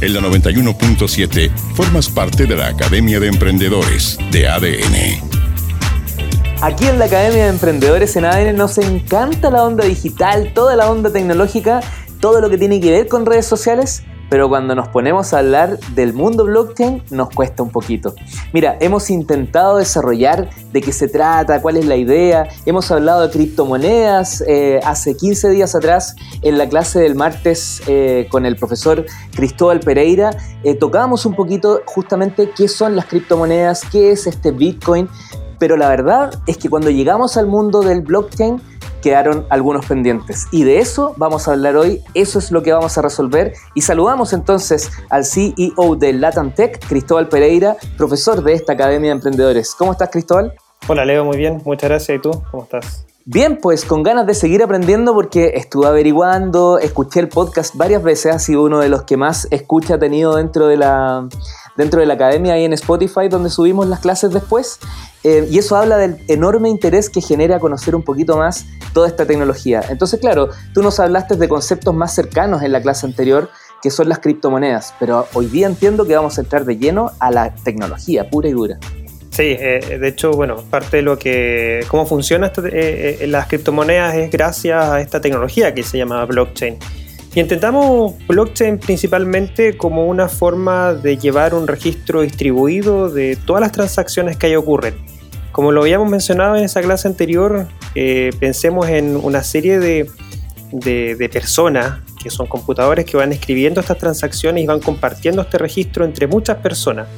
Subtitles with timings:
[0.00, 5.28] En la 91.7 formas parte de la Academia de Emprendedores de ADN.
[6.62, 10.88] Aquí en la Academia de Emprendedores en ADN nos encanta la onda digital, toda la
[10.88, 11.80] onda tecnológica,
[12.20, 15.78] todo lo que tiene que ver con redes sociales pero cuando nos ponemos a hablar
[15.94, 18.14] del mundo blockchain nos cuesta un poquito.
[18.52, 23.30] Mira, hemos intentado desarrollar de qué se trata, cuál es la idea, hemos hablado de
[23.30, 29.06] criptomonedas eh, hace 15 días atrás en la clase del martes eh, con el profesor
[29.34, 30.30] Cristóbal Pereira,
[30.64, 35.08] eh, tocábamos un poquito justamente qué son las criptomonedas, qué es este Bitcoin,
[35.58, 38.60] pero la verdad es que cuando llegamos al mundo del blockchain,
[39.02, 40.46] quedaron algunos pendientes.
[40.50, 43.54] Y de eso vamos a hablar hoy, eso es lo que vamos a resolver.
[43.74, 49.16] Y saludamos entonces al CEO de Latam Tech, Cristóbal Pereira, profesor de esta Academia de
[49.16, 49.74] Emprendedores.
[49.74, 50.54] ¿Cómo estás, Cristóbal?
[50.86, 52.18] Hola, Leo, muy bien, muchas gracias.
[52.18, 52.30] ¿Y tú?
[52.50, 53.04] ¿Cómo estás?
[53.30, 58.34] Bien, pues con ganas de seguir aprendiendo porque estuve averiguando, escuché el podcast varias veces,
[58.34, 61.28] ha sido uno de los que más escucha ha tenido dentro de la,
[61.78, 64.78] dentro de la academia ahí en Spotify donde subimos las clases después.
[65.24, 69.24] Eh, y eso habla del enorme interés que genera conocer un poquito más toda esta
[69.24, 69.82] tecnología.
[69.88, 73.48] Entonces, claro, tú nos hablaste de conceptos más cercanos en la clase anterior,
[73.80, 77.30] que son las criptomonedas, pero hoy día entiendo que vamos a entrar de lleno a
[77.30, 78.78] la tecnología pura y dura.
[79.30, 84.32] Sí, eh, de hecho, bueno, parte de lo que, cómo funciona eh, las criptomonedas es
[84.32, 86.76] gracias a esta tecnología que se llama blockchain.
[87.34, 93.72] Y intentamos blockchain principalmente como una forma de llevar un registro distribuido de todas las
[93.72, 94.94] transacciones que ahí ocurren.
[95.52, 100.08] Como lo habíamos mencionado en esa clase anterior, eh, pensemos en una serie de,
[100.72, 106.04] de, personas que son computadores que van escribiendo estas transacciones y van compartiendo este registro
[106.04, 107.08] entre muchas personas.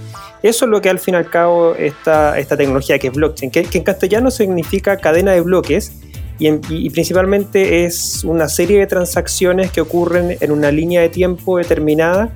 [0.42, 3.50] Eso es lo que al fin y al cabo esta, esta tecnología que es blockchain,
[3.50, 5.92] que, que en castellano significa cadena de bloques,
[6.41, 12.33] y, principalmente es una serie de transacciones que ocurren en una línea de tiempo determinada,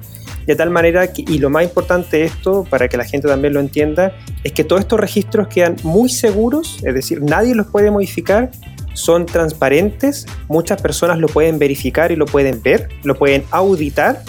[0.47, 3.55] de tal manera que, y lo más importante de esto, para que la gente también
[3.55, 7.91] lo entienda, es que todos estos registros quedan muy seguros, es decir, nadie los puede
[7.91, 8.51] modificar,
[8.93, 14.23] son transparentes, muchas personas lo pueden verificar y lo pueden ver, lo pueden auditar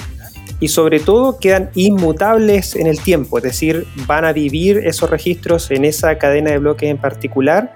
[0.62, 5.70] y sobre todo quedan inmutables en el tiempo, es decir, van a vivir esos registros
[5.70, 7.76] en esa cadena de bloques en particular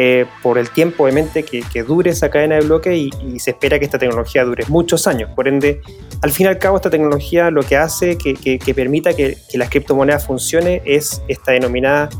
[0.00, 3.84] eh, por el tiempo, obviamente, que, dure esa cadena de bloques y, se espera que
[3.84, 5.28] esta tecnología dure muchos años.
[5.34, 5.80] Por ende,
[6.22, 9.58] al fin y al cabo, esta tecnología lo que hace que, que permita que, que
[9.58, 12.10] las criptomonedas funcione es esta denominada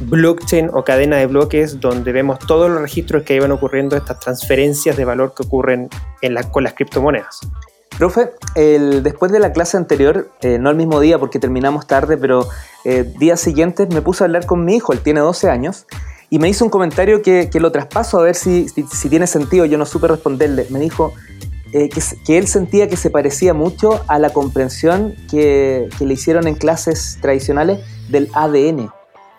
[0.00, 4.96] blockchain o cadena de bloques donde vemos todos los registros que iban ocurriendo, estas transferencias
[4.96, 5.90] de valor que ocurren
[6.22, 7.40] en con las criptomonedas.
[7.98, 12.48] Profe, después de la clase anterior, eh, no el mismo día porque terminamos tarde, pero
[12.84, 15.84] eh, días siguientes me puse a hablar con mi hijo, él tiene 12 años,
[16.30, 19.64] y me hizo un comentario que, lo traspaso a ver si, si, tiene sentido.
[19.64, 20.66] Yo no supe responderle.
[20.70, 21.12] Me dijo
[21.72, 26.54] eh, que, él sentía que se parecía mucho a la comprensión que, le hicieron en
[26.54, 28.90] clases tradicionales del ADN.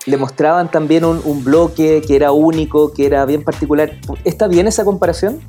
[0.05, 3.91] Le mostraban también un, un bloque que era único, que era bien particular.
[4.23, 5.41] ¿Está bien esa comparación?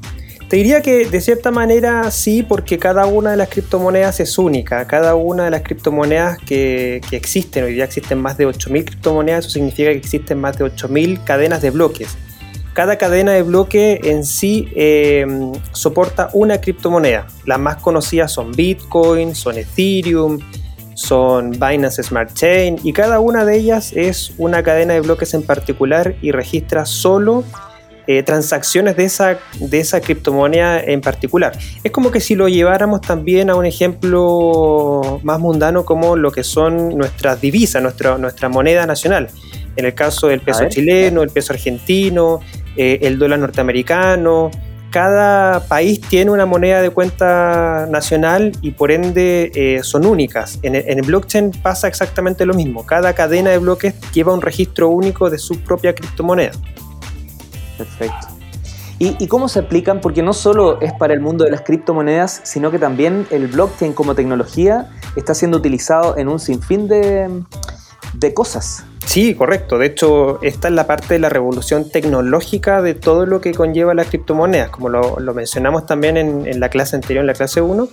[0.51, 4.85] Te diría que de cierta manera sí, porque cada una de las criptomonedas es única.
[4.89, 9.51] Cada una de las criptomonedas que, existen, hoy día existen más de 8.000 criptomonedas, eso
[9.51, 12.17] significa que existen más de 8.000 cadenas de bloques.
[12.73, 15.25] Cada cadena de bloque en sí eh,
[15.71, 17.29] soporta una criptomoneda.
[17.47, 20.41] Las más conocidas son Bitcoin, son Ethereum,
[20.95, 25.45] son Binance Smart Chain y cada una de ellas es una cadena de bloques en
[25.45, 27.45] particular y registra solo
[28.07, 31.57] eh, transacciones de esa, de esa criptomoneda en particular.
[31.83, 36.45] Es como que si lo lleváramos también a un ejemplo más mundano como lo que
[36.45, 39.29] son nuestras divisas, nuestra, nuestra moneda nacional.
[39.77, 42.41] En el caso del peso chileno, el peso argentino,
[42.77, 44.51] eh, el dólar norteamericano,
[44.91, 50.59] cada país tiene una moneda de cuenta nacional y por ende eh, son únicas.
[50.63, 52.85] En en el, blockchain pasa exactamente lo mismo.
[52.85, 56.53] Cada cadena de bloques lleva un registro único de su propia criptomoneda.
[57.81, 58.29] Perfecto.
[58.99, 60.03] ¿Y, cómo se aplican?
[60.03, 63.95] Porque no solo es para el mundo de las criptomonedas, sino que también el blockchain
[63.95, 67.43] como tecnología está siendo utilizado en un sinfín de,
[68.13, 68.85] de cosas.
[69.07, 69.79] Sí, correcto.
[69.79, 73.95] De hecho, esta es la parte de la revolución tecnológica de todo lo que conlleva
[73.95, 74.71] las criptomonedas.
[74.71, 77.89] Como lo, mencionamos también en, la clase anterior, en la clase 1,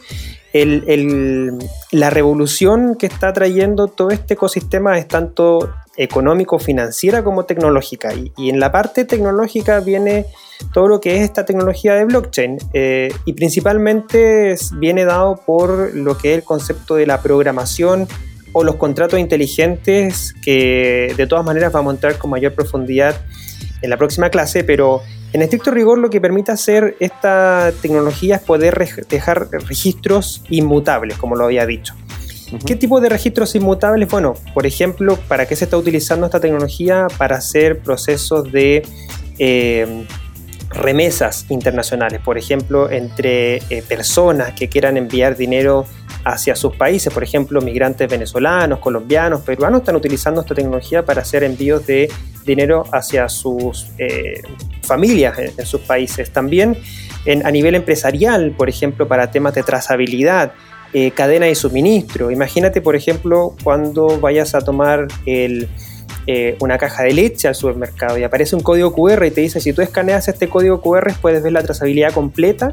[1.91, 8.13] la revolución que está trayendo todo este ecosistema es tanto económico, financiera como tecnológica.
[8.13, 10.27] Y, en la parte tecnológica viene
[10.73, 16.17] todo lo que es esta tecnología de blockchain eh, y principalmente viene dado por lo
[16.17, 18.07] que es el concepto de la programación
[18.57, 23.15] o los contratos inteligentes que de todas maneras vamos a entrar con mayor profundidad
[23.83, 28.41] en la próxima clase, pero En estricto rigor, lo que permite hacer esta tecnología es
[28.41, 31.93] poder dejar registros inmutables, como lo había dicho.
[32.65, 34.07] ¿Qué tipo de registros inmutables?
[34.07, 37.07] Bueno, por ejemplo, ¿para qué se está utilizando esta tecnología?
[37.17, 38.87] Para hacer procesos de
[39.37, 40.05] eh,
[40.69, 45.85] remesas internacionales, por ejemplo, entre eh, personas que quieran enviar dinero
[46.27, 51.43] hacia sus países, por ejemplo, migrantes venezolanos, colombianos, peruanos están utilizando esta tecnología para hacer
[51.43, 52.11] envíos de
[52.45, 54.41] dinero hacia sus eh,
[54.83, 56.31] familias en, sus países.
[56.31, 56.77] También
[57.43, 60.51] a nivel empresarial, por ejemplo, para temas de trazabilidad,
[60.93, 62.29] eh, cadena de suministro.
[62.29, 65.67] Imagínate, por ejemplo, cuando vayas a tomar eh,
[66.59, 69.71] una caja de leche al supermercado y aparece un código QR y te dice, si
[69.71, 72.71] tú escaneas este código QR puedes ver la trazabilidad completa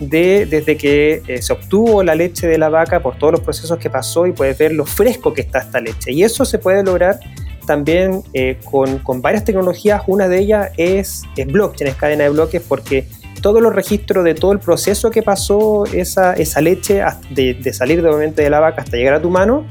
[0.00, 3.78] de, desde que eh, se obtuvo la leche de la vaca por todos los procesos
[3.78, 6.12] que pasó y puedes ver lo fresco que está esta leche.
[6.12, 7.18] Y eso se puede lograr
[7.66, 8.22] también
[8.64, 10.02] con, con, varias tecnologías.
[10.06, 13.06] Una de ellas es, es blockchain, es cadena de bloques, porque
[13.44, 18.02] todos los registros de todo el proceso que pasó esa, esa leche de, de salir
[18.02, 19.66] de de la vaca hasta llegar a tu mano,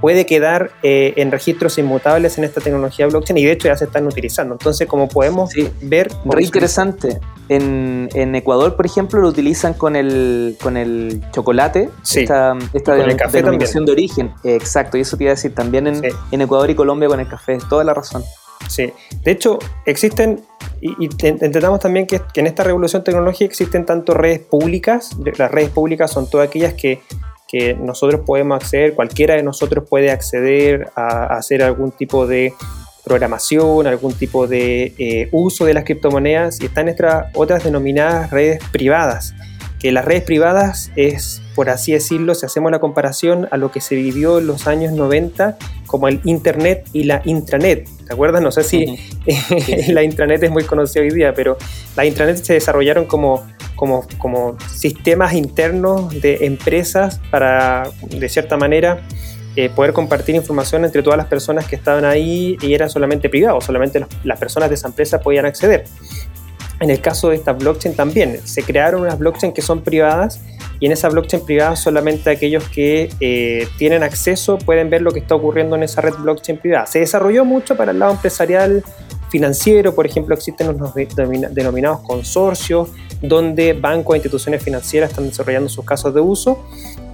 [0.00, 3.84] puede quedar eh, en registros inmutables en esta tecnología blockchain y de hecho ya se
[3.84, 4.54] están utilizando.
[4.54, 6.10] Entonces, como podemos ver...
[6.24, 7.20] Muy interesante.
[7.48, 13.16] En, en, Ecuador, por ejemplo, lo utilizan con el, con el chocolate, esta, esta de,
[13.32, 14.32] denominación de origen.
[14.44, 17.28] exacto, y eso te iba a decir también en, en Ecuador y Colombia con el
[17.28, 18.22] café, toda la razón.
[18.68, 18.92] Sí,
[19.22, 20.42] de hecho existen,
[20.80, 26.10] y, entendamos también que, en esta revolución tecnológica existen tanto redes públicas, las redes públicas
[26.10, 27.00] son todas aquellas que,
[27.78, 32.52] nosotros podemos acceder, cualquiera de nosotros puede acceder a, hacer algún tipo de
[33.04, 38.62] programación, algún tipo de eh, uso de las criptomonedas y están estas otras denominadas redes
[38.70, 39.34] privadas
[39.78, 43.80] que las redes privadas es, por así decirlo, si hacemos la comparación a lo que
[43.80, 45.56] se vivió en los años 90
[45.86, 47.88] como el Internet y la intranet.
[48.06, 48.42] ¿Te acuerdas?
[48.42, 48.98] No sé si
[49.92, 51.56] la intranet es muy conocida hoy día, pero
[51.96, 53.46] la intranet se desarrollaron como,
[53.78, 59.06] como, como sistemas internos de empresas para, de cierta manera,
[59.54, 63.60] eh, poder compartir información entre todas las personas que estaban ahí y era solamente privado,
[63.60, 65.84] solamente las personas de esa empresa podían acceder.
[66.80, 70.40] En el caso de esta blockchain también, se crearon unas blockchain que son privadas
[70.80, 75.20] y en esa blockchain privada solamente aquellos que eh, tienen acceso pueden ver lo que
[75.20, 76.86] está ocurriendo en esa red blockchain privada.
[76.86, 78.82] Se desarrolló mucho para el lado empresarial
[79.30, 82.90] financiero, por ejemplo, existen los denominados consorcios
[83.22, 86.64] donde bancos e instituciones financieras están desarrollando sus casos de uso.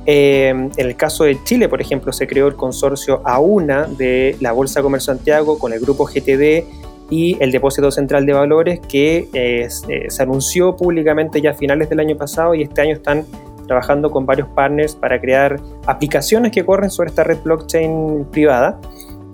[0.07, 4.53] Eh, en el caso de Chile, por ejemplo, se creó el consorcio AUNA de la
[4.53, 6.65] Bolsa de Comercio Santiago con el grupo GTD
[7.11, 12.01] y el depósito central de valores que eh, se anunció públicamente ya a finales del
[12.01, 13.25] año pasado y este año están
[13.67, 18.79] trabajando con varios partners para crear aplicaciones que corren sobre esta red blockchain privada.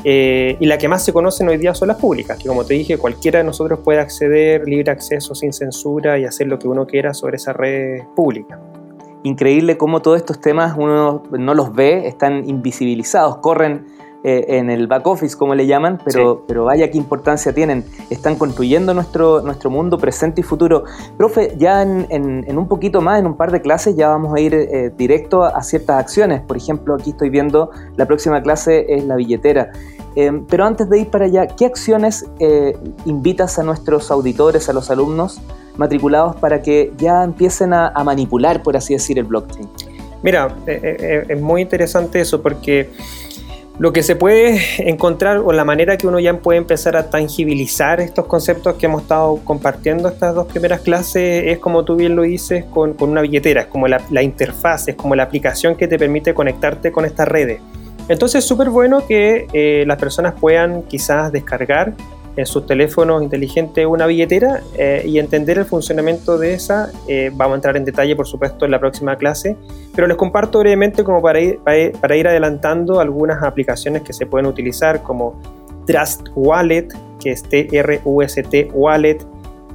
[0.03, 2.75] Eh, y la que más se conocen hoy día son las públicas, que como te
[2.75, 6.87] dije, cualquiera de nosotros puede acceder, libre acceso, sin censura y hacer lo que uno
[6.87, 8.59] quiera sobre esa red pública.
[9.23, 13.87] Increíble cómo todos estos temas uno no los ve, están invisibilizados, corren
[14.23, 17.87] eh, en el back office, como le llaman, pero, pero vaya qué importancia tienen.
[18.11, 20.85] Están construyendo nuestro, nuestro mundo presente y futuro.
[21.17, 24.41] Profe, ya en, en, un poquito más, en un par de clases, ya vamos a
[24.41, 26.43] ir eh, directo a, ciertas acciones.
[26.43, 29.71] Por ejemplo, aquí estoy viendo, la próxima clase es la billetera.
[30.15, 32.77] Em, pero antes de ir para allá, ¿qué acciones eh,
[33.07, 35.41] invitas a nuestros auditores, a los alumnos
[35.79, 39.67] matriculados para que ya empiecen a, a manipular, por así decir, el blockchain?
[40.23, 42.91] Mira, es muy interesante eso porque
[43.81, 44.61] lo que se puede
[44.91, 49.01] encontrar o la manera que uno ya puede empezar a tangibilizar estos conceptos que hemos
[49.01, 53.63] estado compartiendo estas dos primeras clases es como tú bien lo dices con, una billetera,
[53.63, 57.63] es como la, interfaz, es como la aplicación que te permite conectarte con estas redes.
[58.11, 61.95] Entonces es súper bueno que eh, las personas puedan quizás descargar
[62.37, 66.91] en sus teléfonos inteligentes una billetera eh, y entender el funcionamiento de esa.
[67.09, 69.57] Eh, vamos a entrar en detalle, por supuesto, en la próxima clase,
[69.95, 71.59] pero les comparto brevemente como para ir,
[72.01, 75.41] para ir adelantando algunas aplicaciones que se pueden utilizar como
[75.87, 76.89] Trust Wallet,
[77.21, 79.19] que es T-R-U-S-T Wallet,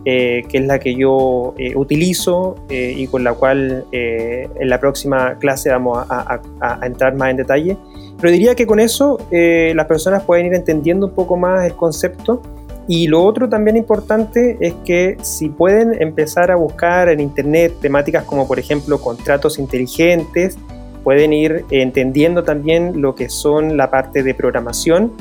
[0.06, 5.72] eh, que es la que yo utilizo y con la cual en la próxima clase
[5.72, 6.40] vamos a,
[6.84, 7.78] entrar más en detalle.
[8.20, 12.42] Pero diría que con eso las personas pueden ir entendiendo un poco más el concepto.
[12.88, 18.24] Y lo otro también importante es que si pueden empezar a buscar en Internet temáticas
[18.26, 20.58] como por ejemplo contratos inteligentes,
[21.04, 25.12] pueden ir entendiendo también lo que son la parte de programación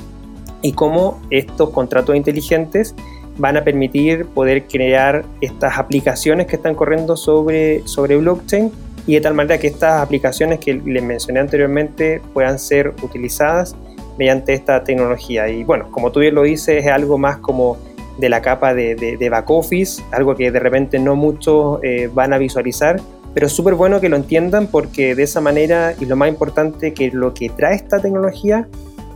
[0.62, 2.94] y cómo estos contratos inteligentes
[3.36, 8.70] van a permitir poder crear estas aplicaciones que están corriendo sobre, sobre blockchain
[9.06, 13.76] y de tal manera que estas aplicaciones que les mencioné anteriormente puedan ser utilizadas
[14.18, 15.48] mediante esta tecnología.
[15.48, 17.76] Y bueno, como tú bien lo dices, es algo más como
[18.18, 22.38] de la capa de, back office, algo que de repente no muchos eh, van a
[22.38, 23.00] visualizar,
[23.34, 26.94] pero es súper bueno que lo entiendan porque de esa manera, y lo más importante,
[26.94, 28.68] que lo que trae esta tecnología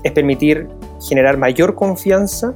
[0.02, 0.68] es permitir
[1.00, 2.54] generar mayor confianza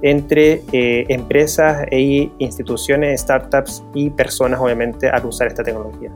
[0.00, 6.10] entre eh, empresas e instituciones, startups y personas, obviamente, al usar esta tecnología.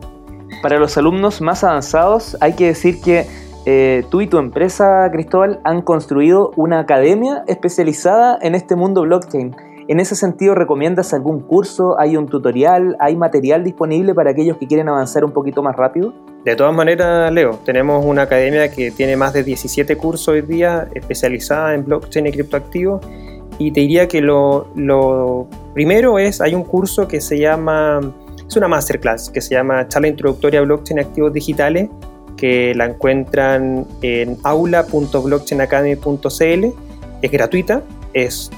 [0.63, 3.27] Para los alumnos más avanzados, hay que decir que
[3.67, 9.55] eh, tú y tu empresa, Cristóbal, han construido una academia especializada en este mundo blockchain.
[9.89, 11.99] En ese sentido, ¿recomiendas algún curso?
[11.99, 12.97] ¿Hay un tutorial?
[13.01, 16.13] ¿Hay material disponible para aquellos que quieren avanzar un poquito más rápido?
[16.45, 20.89] De todas maneras, Leo, tenemos una academia que tiene más de 17 cursos hoy día
[20.95, 23.01] especializada en blockchain y criptoactivos
[23.59, 28.01] y te diría que lo, primero es, hay un curso que se llama,
[28.49, 31.89] es una masterclass que se llama Charla Introductoria a Blockchain Activos Digitales,
[32.37, 36.65] que la encuentran en aula.blockchainacademy.cl,
[37.21, 37.83] es gratuita,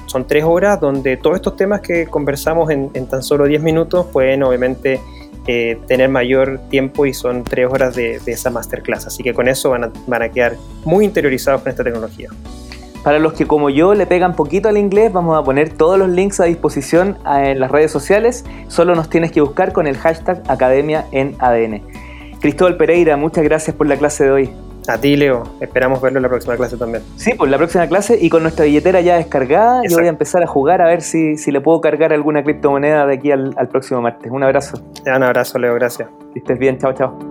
[0.05, 4.43] son tres horas donde todos estos temas que conversamos en, tan solo 10 minutos pueden
[4.43, 4.99] obviamente
[5.47, 9.07] eh, tener mayor tiempo y son tres horas de, esa masterclass.
[9.07, 12.29] Así que con eso van a, van a quedar muy interiorizados con esta tecnología.
[13.03, 16.09] Para los que como yo le pegan poquito al inglés, vamos a poner todos los
[16.09, 18.45] links a disposición en las redes sociales.
[18.67, 21.81] Solo nos tienes que buscar con el hashtag Academia en ADN.
[22.39, 24.49] Cristóbal Pereira, muchas gracias por la clase de hoy.
[24.87, 25.43] A ti, Leo.
[25.59, 27.03] Esperamos verlo en la próxima clase también.
[27.15, 30.41] Sí, pues la próxima clase y con nuestra billetera ya descargada, yo voy a empezar
[30.41, 33.67] a jugar a ver si, si le puedo cargar alguna criptomoneda de aquí al, al
[33.67, 34.31] próximo martes.
[34.31, 34.81] Un abrazo.
[35.05, 35.75] un abrazo, Leo.
[35.75, 36.09] Gracias.
[36.33, 36.79] Que estés bien.
[36.79, 37.30] Chao, chao.